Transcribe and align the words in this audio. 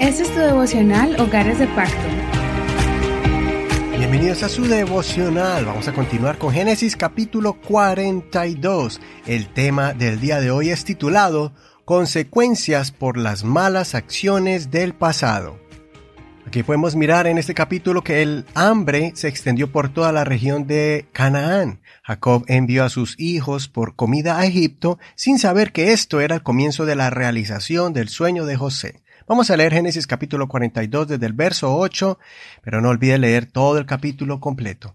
Este 0.00 0.22
es 0.24 0.34
tu 0.34 0.40
devocional 0.40 1.18
Hogares 1.20 1.58
de 1.58 1.66
Pacto. 1.68 1.96
Bienvenidos 3.96 4.42
a 4.42 4.48
su 4.48 4.64
devocional. 4.64 5.64
Vamos 5.64 5.88
a 5.88 5.92
continuar 5.92 6.36
con 6.36 6.52
Génesis 6.52 6.96
capítulo 6.96 7.54
42. 7.54 9.00
El 9.26 9.48
tema 9.48 9.94
del 9.94 10.20
día 10.20 10.40
de 10.40 10.50
hoy 10.50 10.70
es 10.70 10.84
titulado 10.84 11.52
Consecuencias 11.84 12.90
por 12.90 13.16
las 13.16 13.44
malas 13.44 13.94
acciones 13.94 14.70
del 14.70 14.92
pasado. 14.92 15.61
Aquí 16.52 16.62
podemos 16.62 16.96
mirar 16.96 17.26
en 17.26 17.38
este 17.38 17.54
capítulo 17.54 18.04
que 18.04 18.20
el 18.20 18.44
hambre 18.52 19.12
se 19.14 19.26
extendió 19.26 19.72
por 19.72 19.88
toda 19.88 20.12
la 20.12 20.22
región 20.24 20.66
de 20.66 21.08
Canaán. 21.12 21.80
Jacob 22.02 22.44
envió 22.46 22.84
a 22.84 22.90
sus 22.90 23.18
hijos 23.18 23.68
por 23.68 23.96
comida 23.96 24.38
a 24.38 24.44
Egipto 24.44 24.98
sin 25.14 25.38
saber 25.38 25.72
que 25.72 25.94
esto 25.94 26.20
era 26.20 26.34
el 26.34 26.42
comienzo 26.42 26.84
de 26.84 26.94
la 26.94 27.08
realización 27.08 27.94
del 27.94 28.10
sueño 28.10 28.44
de 28.44 28.56
José. 28.56 29.02
Vamos 29.26 29.50
a 29.50 29.56
leer 29.56 29.72
Génesis 29.72 30.06
capítulo 30.06 30.46
42 30.46 31.08
desde 31.08 31.24
el 31.24 31.32
verso 31.32 31.74
8, 31.74 32.18
pero 32.62 32.82
no 32.82 32.90
olvide 32.90 33.16
leer 33.16 33.46
todo 33.46 33.78
el 33.78 33.86
capítulo 33.86 34.38
completo. 34.38 34.94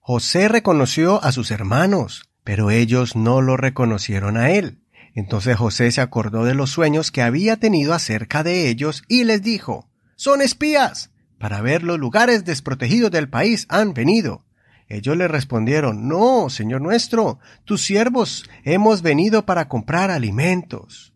José 0.00 0.48
reconoció 0.48 1.24
a 1.24 1.32
sus 1.32 1.50
hermanos, 1.50 2.28
pero 2.44 2.70
ellos 2.70 3.16
no 3.16 3.40
lo 3.40 3.56
reconocieron 3.56 4.36
a 4.36 4.50
él. 4.50 4.82
Entonces 5.14 5.56
José 5.56 5.90
se 5.90 6.02
acordó 6.02 6.44
de 6.44 6.54
los 6.54 6.68
sueños 6.68 7.10
que 7.10 7.22
había 7.22 7.56
tenido 7.56 7.94
acerca 7.94 8.42
de 8.42 8.68
ellos 8.68 9.04
y 9.08 9.24
les 9.24 9.42
dijo, 9.42 9.88
Son 10.18 10.42
espías. 10.42 11.12
Para 11.38 11.60
ver 11.60 11.84
los 11.84 11.96
lugares 11.96 12.44
desprotegidos 12.44 13.12
del 13.12 13.28
país 13.28 13.66
han 13.68 13.94
venido. 13.94 14.44
Ellos 14.88 15.16
le 15.16 15.28
respondieron, 15.28 16.08
No, 16.08 16.50
Señor 16.50 16.80
nuestro, 16.80 17.38
tus 17.64 17.82
siervos 17.82 18.50
hemos 18.64 19.02
venido 19.02 19.46
para 19.46 19.68
comprar 19.68 20.10
alimentos. 20.10 21.14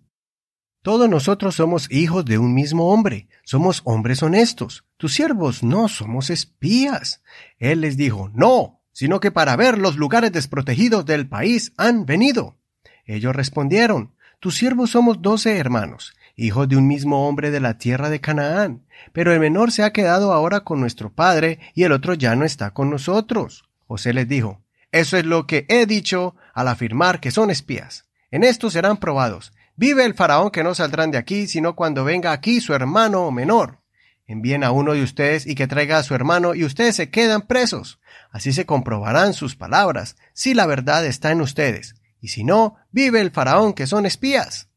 Todos 0.82 1.08
nosotros 1.10 1.56
somos 1.56 1.90
hijos 1.90 2.24
de 2.24 2.38
un 2.38 2.54
mismo 2.54 2.92
hombre, 2.92 3.28
somos 3.42 3.82
hombres 3.84 4.22
honestos. 4.22 4.84
Tus 4.98 5.14
siervos 5.14 5.64
no 5.64 5.88
somos 5.88 6.30
espías. 6.30 7.24
Él 7.58 7.80
les 7.80 7.96
dijo, 7.96 8.30
no, 8.32 8.82
sino 8.92 9.18
que 9.18 9.32
para 9.32 9.56
ver 9.56 9.78
los 9.78 9.96
lugares 9.96 10.30
desprotegidos 10.30 11.04
del 11.06 11.28
país 11.28 11.72
han 11.76 12.06
venido. 12.06 12.56
Ellos 13.04 13.34
respondieron, 13.34 14.14
tus 14.38 14.54
siervos 14.56 14.90
somos 14.90 15.22
doce 15.22 15.56
hermanos, 15.56 16.14
hijos 16.42 16.68
de 16.68 16.76
un 16.76 16.86
mismo 16.86 17.28
hombre 17.28 17.50
de 17.50 17.60
la 17.60 17.78
tierra 17.78 18.10
de 18.10 18.20
Canaán, 18.20 18.84
pero 19.12 19.32
el 19.32 19.40
menor 19.40 19.72
se 19.72 19.82
ha 19.82 19.92
quedado 19.92 20.32
ahora 20.32 20.60
con 20.60 20.80
nuestro 20.80 21.12
padre 21.12 21.58
y 21.74 21.84
el 21.84 21.92
otro 21.92 22.14
ya 22.14 22.34
no 22.36 22.44
está 22.44 22.72
con 22.72 22.90
nosotros. 22.90 23.64
José 23.86 24.12
les 24.12 24.28
dijo, 24.28 24.60
eso 24.90 25.16
es 25.16 25.24
lo 25.24 25.46
que 25.46 25.66
he 25.68 25.86
dicho 25.86 26.34
al 26.54 26.68
afirmar 26.68 27.20
que 27.20 27.30
son 27.30 27.50
espías. 27.50 28.04
En 28.30 28.44
esto 28.44 28.70
serán 28.70 28.96
probados 28.96 29.52
Vive 29.74 30.04
el 30.04 30.14
faraón 30.14 30.50
que 30.50 30.62
no 30.62 30.74
saldrán 30.74 31.10
de 31.10 31.18
aquí, 31.18 31.46
sino 31.46 31.74
cuando 31.74 32.04
venga 32.04 32.32
aquí 32.32 32.60
su 32.60 32.74
hermano 32.74 33.30
menor. 33.30 33.78
Envíen 34.26 34.64
a 34.64 34.70
uno 34.70 34.92
de 34.92 35.02
ustedes 35.02 35.46
y 35.46 35.54
que 35.54 35.66
traiga 35.66 35.98
a 35.98 36.02
su 36.02 36.14
hermano 36.14 36.54
y 36.54 36.64
ustedes 36.64 36.96
se 36.96 37.10
quedan 37.10 37.42
presos. 37.42 37.98
Así 38.30 38.52
se 38.52 38.66
comprobarán 38.66 39.34
sus 39.34 39.56
palabras, 39.56 40.16
si 40.34 40.54
la 40.54 40.66
verdad 40.66 41.04
está 41.06 41.32
en 41.32 41.40
ustedes. 41.40 41.94
Y 42.20 42.28
si 42.28 42.44
no, 42.44 42.76
vive 42.90 43.20
el 43.20 43.30
faraón 43.30 43.72
que 43.72 43.86
son 43.86 44.06
espías. 44.06 44.68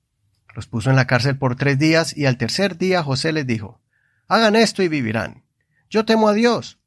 Los 0.56 0.68
puso 0.68 0.90
en 0.90 0.96
la 0.96 1.06
cárcel 1.06 1.38
por 1.38 1.58
tres 1.58 1.78
días 1.78 2.16
y 2.16 2.26
al 2.26 2.38
tercer 2.38 2.78
día 2.78 3.04
José 3.04 3.34
les 3.34 3.46
dijo, 3.46 3.82
Hagan 4.30 4.56
esto 4.56 4.82
y 4.82 4.88
vivirán. 4.88 5.44
Yo 5.90 6.06
temo 6.06 6.30
a 6.30 6.34
Dios. 6.34 6.80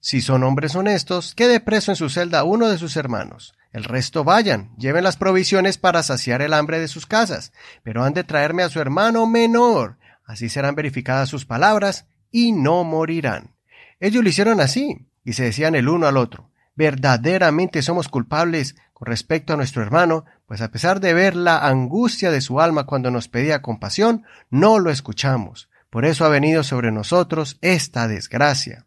Si 0.00 0.20
son 0.20 0.42
hombres 0.42 0.74
honestos, 0.74 1.32
quede 1.36 1.60
preso 1.60 1.92
en 1.92 1.96
su 1.96 2.10
celda 2.10 2.42
uno 2.42 2.68
de 2.68 2.76
sus 2.76 2.96
hermanos. 2.96 3.54
El 3.70 3.84
resto 3.84 4.24
vayan, 4.24 4.74
lleven 4.78 5.04
las 5.04 5.16
provisiones 5.16 5.78
para 5.78 6.02
saciar 6.02 6.42
el 6.42 6.52
hambre 6.52 6.80
de 6.80 6.88
sus 6.88 7.06
casas, 7.06 7.52
pero 7.84 8.02
han 8.02 8.14
de 8.14 8.24
traerme 8.24 8.64
a 8.64 8.68
su 8.68 8.80
hermano 8.80 9.26
menor. 9.26 9.96
Así 10.24 10.48
serán 10.48 10.74
verificadas 10.74 11.28
sus 11.28 11.46
palabras 11.46 12.06
y 12.32 12.50
no 12.50 12.82
morirán. 12.82 13.54
Ellos 14.00 14.24
lo 14.24 14.28
hicieron 14.28 14.60
así, 14.60 15.06
y 15.24 15.34
se 15.34 15.44
decían 15.44 15.76
el 15.76 15.88
uno 15.88 16.08
al 16.08 16.16
otro, 16.16 16.50
verdaderamente 16.74 17.80
somos 17.80 18.08
culpables 18.08 18.74
con 18.92 19.06
respecto 19.06 19.52
a 19.52 19.56
nuestro 19.56 19.82
hermano, 19.82 20.24
pues 20.46 20.60
a 20.60 20.70
pesar 20.70 21.00
de 21.00 21.14
ver 21.14 21.36
la 21.36 21.66
angustia 21.66 22.30
de 22.30 22.40
su 22.40 22.60
alma 22.60 22.84
cuando 22.84 23.10
nos 23.10 23.28
pedía 23.28 23.62
compasión, 23.62 24.24
no 24.50 24.78
lo 24.78 24.90
escuchamos. 24.90 25.68
Por 25.90 26.04
eso 26.04 26.24
ha 26.24 26.28
venido 26.28 26.64
sobre 26.64 26.90
nosotros 26.90 27.58
esta 27.60 28.08
desgracia. 28.08 28.86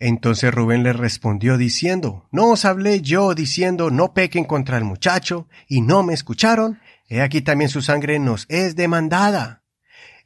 Entonces 0.00 0.54
Rubén 0.54 0.84
le 0.84 0.92
respondió 0.92 1.58
diciendo, 1.58 2.28
¿No 2.30 2.50
os 2.50 2.64
hablé 2.64 3.00
yo 3.00 3.34
diciendo, 3.34 3.90
no 3.90 4.14
pequen 4.14 4.44
contra 4.44 4.78
el 4.78 4.84
muchacho, 4.84 5.48
y 5.66 5.80
no 5.80 6.02
me 6.02 6.14
escucharon? 6.14 6.80
He 7.08 7.20
aquí 7.20 7.40
también 7.40 7.68
su 7.68 7.82
sangre 7.82 8.18
nos 8.18 8.46
es 8.48 8.76
demandada. 8.76 9.57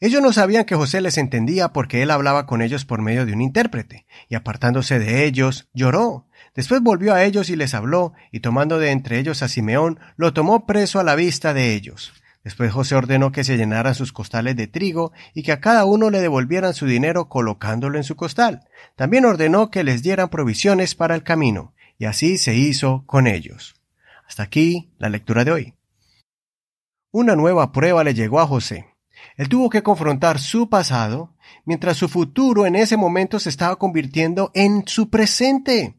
Ellos 0.02 0.20
no 0.20 0.32
sabían 0.32 0.64
que 0.64 0.74
José 0.74 1.00
les 1.00 1.16
entendía 1.16 1.68
porque 1.68 2.02
él 2.02 2.10
hablaba 2.10 2.44
con 2.44 2.60
ellos 2.60 2.84
por 2.84 3.00
medio 3.00 3.24
de 3.24 3.34
un 3.34 3.40
intérprete, 3.40 4.04
y 4.28 4.34
apartándose 4.34 4.98
de 4.98 5.24
ellos, 5.26 5.68
lloró. 5.74 6.26
Después 6.56 6.80
volvió 6.82 7.14
a 7.14 7.22
ellos 7.22 7.50
y 7.50 7.54
les 7.54 7.72
habló, 7.72 8.12
y 8.32 8.40
tomando 8.40 8.80
de 8.80 8.90
entre 8.90 9.20
ellos 9.20 9.44
a 9.44 9.48
Simeón, 9.48 10.00
lo 10.16 10.32
tomó 10.32 10.66
preso 10.66 10.98
a 10.98 11.04
la 11.04 11.14
vista 11.14 11.54
de 11.54 11.72
ellos. 11.72 12.12
Después 12.42 12.72
José 12.72 12.96
ordenó 12.96 13.30
que 13.30 13.44
se 13.44 13.56
llenaran 13.56 13.94
sus 13.94 14.12
costales 14.12 14.56
de 14.56 14.66
trigo 14.66 15.12
y 15.34 15.44
que 15.44 15.52
a 15.52 15.60
cada 15.60 15.84
uno 15.84 16.10
le 16.10 16.20
devolvieran 16.20 16.74
su 16.74 16.86
dinero 16.86 17.28
colocándolo 17.28 17.96
en 17.96 18.02
su 18.02 18.16
costal. 18.16 18.66
También 18.96 19.24
ordenó 19.24 19.70
que 19.70 19.84
les 19.84 20.02
dieran 20.02 20.30
provisiones 20.30 20.96
para 20.96 21.14
el 21.14 21.22
camino, 21.22 21.74
y 21.96 22.06
así 22.06 22.38
se 22.38 22.56
hizo 22.56 23.04
con 23.06 23.28
ellos. 23.28 23.76
Hasta 24.26 24.42
aquí 24.42 24.90
la 24.98 25.08
lectura 25.08 25.44
de 25.44 25.52
hoy. 25.52 25.74
Una 27.12 27.36
nueva 27.36 27.70
prueba 27.70 28.02
le 28.02 28.14
llegó 28.14 28.40
a 28.40 28.48
José. 28.48 28.91
Él 29.36 29.48
tuvo 29.48 29.70
que 29.70 29.82
confrontar 29.82 30.38
su 30.38 30.68
pasado, 30.68 31.34
mientras 31.64 31.96
su 31.96 32.08
futuro 32.08 32.66
en 32.66 32.76
ese 32.76 32.96
momento 32.96 33.38
se 33.38 33.48
estaba 33.48 33.76
convirtiendo 33.76 34.50
en 34.54 34.84
su 34.86 35.10
presente. 35.10 35.96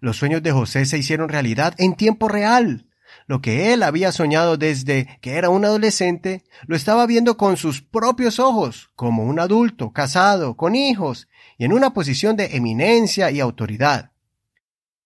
Los 0.00 0.16
sueños 0.16 0.42
de 0.42 0.52
José 0.52 0.86
se 0.86 0.98
hicieron 0.98 1.28
realidad 1.28 1.74
en 1.78 1.94
tiempo 1.94 2.28
real. 2.28 2.86
Lo 3.26 3.40
que 3.40 3.72
él 3.72 3.82
había 3.82 4.12
soñado 4.12 4.56
desde 4.56 5.18
que 5.20 5.34
era 5.34 5.50
un 5.50 5.64
adolescente, 5.64 6.44
lo 6.66 6.74
estaba 6.74 7.06
viendo 7.06 7.36
con 7.36 7.56
sus 7.56 7.82
propios 7.82 8.38
ojos, 8.38 8.90
como 8.96 9.24
un 9.24 9.38
adulto, 9.38 9.92
casado, 9.92 10.56
con 10.56 10.74
hijos, 10.74 11.28
y 11.58 11.64
en 11.64 11.72
una 11.72 11.92
posición 11.92 12.36
de 12.36 12.56
eminencia 12.56 13.30
y 13.30 13.40
autoridad. 13.40 14.12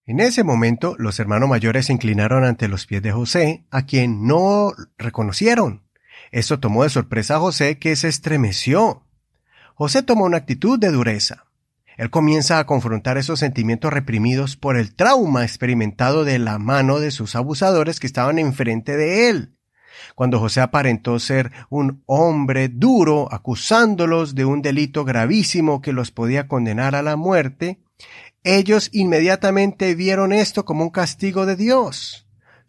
En 0.06 0.20
ese 0.20 0.44
momento, 0.44 0.96
los 0.98 1.18
hermanos 1.18 1.48
mayores 1.48 1.86
se 1.86 1.92
inclinaron 1.94 2.44
ante 2.44 2.68
los 2.68 2.86
pies 2.86 3.02
de 3.02 3.12
José, 3.12 3.64
a 3.70 3.86
quien 3.86 4.26
no 4.26 4.72
reconocieron. 4.98 5.83
Esto 6.32 6.60
tomó 6.60 6.82
de 6.82 6.90
sorpresa 6.90 7.36
a 7.36 7.40
José, 7.40 7.78
que 7.78 7.96
se 7.96 8.08
estremeció. 8.08 9.02
José 9.74 10.02
tomó 10.02 10.24
una 10.24 10.38
actitud 10.38 10.78
de 10.78 10.90
dureza. 10.90 11.44
Él 11.96 12.10
comienza 12.10 12.58
a 12.58 12.66
confrontar 12.66 13.18
esos 13.18 13.38
sentimientos 13.38 13.92
reprimidos 13.92 14.56
por 14.56 14.76
el 14.76 14.94
trauma 14.94 15.44
experimentado 15.44 16.24
de 16.24 16.38
la 16.38 16.58
mano 16.58 16.98
de 16.98 17.10
sus 17.10 17.36
abusadores 17.36 18.00
que 18.00 18.06
estaban 18.06 18.38
enfrente 18.38 18.96
de 18.96 19.28
él. 19.28 19.54
Cuando 20.14 20.40
José 20.40 20.60
aparentó 20.60 21.18
ser 21.18 21.52
un 21.70 22.02
hombre 22.06 22.68
duro, 22.68 23.32
acusándolos 23.32 24.34
de 24.34 24.44
un 24.44 24.60
delito 24.60 25.04
gravísimo 25.04 25.80
que 25.80 25.92
los 25.92 26.10
podía 26.10 26.48
condenar 26.48 26.94
a 26.94 27.02
la 27.02 27.16
muerte, 27.16 27.80
ellos 28.42 28.90
inmediatamente 28.92 29.94
vieron 29.94 30.32
esto 30.32 30.64
como 30.64 30.84
un 30.84 30.90
castigo 30.90 31.46
de 31.46 31.56
Dios. 31.56 32.23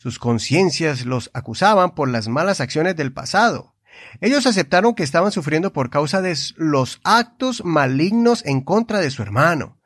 Sus 0.05 0.19
conciencias 0.19 1.03
los 1.03 1.31
acusaban 1.33 1.95
por 1.95 2.07
las 2.07 2.27
malas 2.27 2.61
acciones 2.61 2.95
del 2.95 3.11
pasado. 3.11 3.73
Ellos 4.21 4.45
aceptaron 4.45 4.93
que 4.93 5.01
estaban 5.01 5.31
sufriendo 5.31 5.73
por 5.73 5.89
causa 5.89 6.21
de 6.21 6.37
los 6.57 7.01
actos 7.03 7.65
malignos 7.65 8.45
en 8.45 8.61
contra 8.61 8.99
de 8.99 9.09
su 9.09 9.23
hermano. 9.23 9.79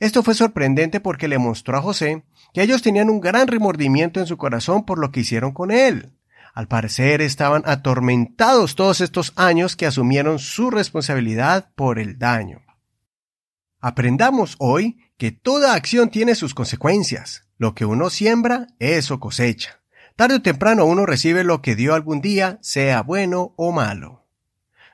Esto 0.00 0.24
fue 0.24 0.34
sorprendente 0.34 0.98
porque 0.98 1.28
le 1.28 1.38
mostró 1.38 1.78
a 1.78 1.82
José 1.82 2.24
que 2.52 2.62
ellos 2.62 2.82
tenían 2.82 3.10
un 3.10 3.20
gran 3.20 3.46
remordimiento 3.46 4.18
en 4.18 4.26
su 4.26 4.36
corazón 4.38 4.84
por 4.84 4.98
lo 4.98 5.12
que 5.12 5.20
hicieron 5.20 5.52
con 5.52 5.70
él. 5.70 6.16
Al 6.52 6.66
parecer 6.66 7.20
estaban 7.20 7.62
atormentados 7.64 8.74
todos 8.74 9.00
estos 9.00 9.32
años 9.36 9.76
que 9.76 9.86
asumieron 9.86 10.40
su 10.40 10.72
responsabilidad 10.72 11.70
por 11.76 12.00
el 12.00 12.18
daño. 12.18 12.62
Aprendamos 13.78 14.56
hoy 14.58 14.98
que 15.16 15.30
toda 15.30 15.74
acción 15.74 16.10
tiene 16.10 16.34
sus 16.34 16.54
consecuencias. 16.54 17.46
Lo 17.60 17.74
que 17.74 17.84
uno 17.84 18.08
siembra, 18.08 18.68
eso 18.78 19.20
cosecha. 19.20 19.80
Tarde 20.16 20.36
o 20.36 20.40
temprano 20.40 20.86
uno 20.86 21.04
recibe 21.04 21.44
lo 21.44 21.60
que 21.60 21.76
dio 21.76 21.92
algún 21.92 22.22
día, 22.22 22.58
sea 22.62 23.02
bueno 23.02 23.52
o 23.56 23.70
malo. 23.70 24.24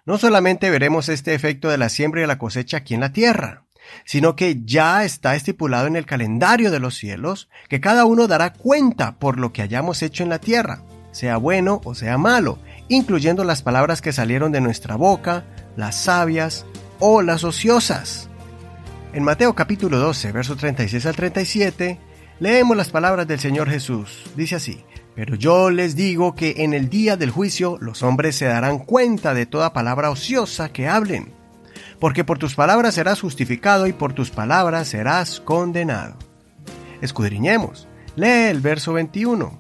No 0.04 0.18
solamente 0.18 0.68
veremos 0.68 1.08
este 1.08 1.34
efecto 1.34 1.68
de 1.68 1.78
la 1.78 1.88
siembra 1.88 2.24
y 2.24 2.26
la 2.26 2.38
cosecha 2.38 2.78
aquí 2.78 2.94
en 2.94 3.02
la 3.02 3.12
tierra, 3.12 3.66
sino 4.04 4.34
que 4.34 4.62
ya 4.64 5.04
está 5.04 5.36
estipulado 5.36 5.86
en 5.86 5.94
el 5.94 6.06
calendario 6.06 6.72
de 6.72 6.80
los 6.80 6.96
cielos 6.96 7.48
que 7.68 7.80
cada 7.80 8.04
uno 8.04 8.26
dará 8.26 8.52
cuenta 8.52 9.16
por 9.20 9.38
lo 9.38 9.52
que 9.52 9.62
hayamos 9.62 10.02
hecho 10.02 10.24
en 10.24 10.30
la 10.30 10.40
tierra, 10.40 10.82
sea 11.12 11.36
bueno 11.36 11.80
o 11.84 11.94
sea 11.94 12.19
malo, 12.19 12.58
incluyendo 12.88 13.44
las 13.44 13.62
palabras 13.62 14.02
que 14.02 14.12
salieron 14.12 14.50
de 14.50 14.60
nuestra 14.60 14.96
boca, 14.96 15.44
las 15.76 15.94
sabias 15.94 16.66
o 16.98 17.22
las 17.22 17.44
ociosas. 17.44 18.28
En 19.12 19.22
Mateo 19.22 19.54
capítulo 19.54 20.00
12, 20.00 20.32
verso 20.32 20.56
36 20.56 21.06
al 21.06 21.14
37, 21.14 22.00
leemos 22.40 22.76
las 22.76 22.90
palabras 22.90 23.26
del 23.26 23.40
Señor 23.40 23.68
Jesús. 23.70 24.24
Dice 24.36 24.56
así, 24.56 24.84
Pero 25.14 25.34
yo 25.34 25.70
les 25.70 25.96
digo 25.96 26.34
que 26.34 26.54
en 26.58 26.74
el 26.74 26.88
día 26.88 27.16
del 27.16 27.30
juicio 27.30 27.78
los 27.80 28.02
hombres 28.02 28.36
se 28.36 28.46
darán 28.46 28.78
cuenta 28.78 29.34
de 29.34 29.46
toda 29.46 29.72
palabra 29.72 30.10
ociosa 30.10 30.70
que 30.70 30.88
hablen, 30.88 31.32
porque 31.98 32.24
por 32.24 32.38
tus 32.38 32.54
palabras 32.54 32.94
serás 32.94 33.20
justificado 33.20 33.86
y 33.86 33.92
por 33.92 34.12
tus 34.12 34.30
palabras 34.30 34.88
serás 34.88 35.40
condenado. 35.40 36.16
Escudriñemos. 37.00 37.88
Lee 38.16 38.48
el 38.50 38.60
verso 38.60 38.92
21. 38.92 39.58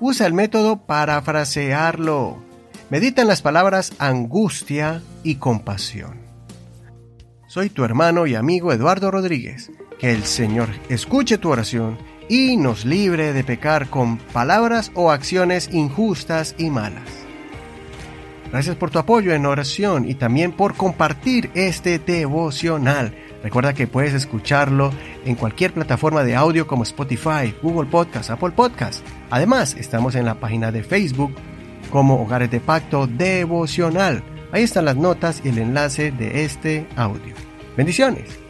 Usa 0.00 0.26
el 0.26 0.32
método 0.32 0.86
parafrasearlo. 0.86 2.42
Medita 2.88 3.22
en 3.22 3.28
las 3.28 3.42
palabras 3.42 3.92
angustia 3.98 5.02
y 5.22 5.36
compasión. 5.36 6.20
Soy 7.48 7.68
tu 7.68 7.84
hermano 7.84 8.26
y 8.26 8.36
amigo 8.36 8.72
Eduardo 8.72 9.10
Rodríguez. 9.10 9.70
Que 10.00 10.12
el 10.12 10.24
Señor 10.24 10.70
escuche 10.88 11.38
tu 11.38 11.50
oración 11.50 11.98
y 12.28 12.56
nos 12.56 12.84
libre 12.84 13.32
de 13.32 13.44
pecar 13.44 13.88
con 13.88 14.16
palabras 14.16 14.92
o 14.94 15.10
acciones 15.10 15.68
injustas 15.72 16.54
y 16.56 16.70
malas. 16.70 17.02
Gracias 18.50 18.76
por 18.76 18.90
tu 18.90 18.98
apoyo 18.98 19.32
en 19.32 19.46
oración 19.46 20.08
y 20.08 20.14
también 20.14 20.52
por 20.52 20.74
compartir 20.74 21.50
este 21.54 21.98
devocional. 21.98 23.14
Recuerda 23.42 23.74
que 23.74 23.86
puedes 23.86 24.12
escucharlo 24.12 24.92
en 25.24 25.34
cualquier 25.34 25.72
plataforma 25.72 26.24
de 26.24 26.34
audio 26.34 26.66
como 26.66 26.82
Spotify, 26.82 27.54
Google 27.62 27.88
Podcast, 27.88 28.30
Apple 28.30 28.50
Podcast. 28.50 29.04
Además, 29.30 29.76
estamos 29.78 30.14
en 30.14 30.24
la 30.24 30.34
página 30.34 30.72
de 30.72 30.82
Facebook 30.82 31.34
como 31.90 32.20
Hogares 32.22 32.50
de 32.50 32.60
Pacto 32.60 33.06
Devocional. 33.06 34.22
Ahí 34.52 34.64
están 34.64 34.84
las 34.84 34.96
notas 34.96 35.42
y 35.44 35.50
el 35.50 35.58
enlace 35.58 36.10
de 36.10 36.44
este 36.44 36.86
audio. 36.96 37.34
Bendiciones. 37.76 38.49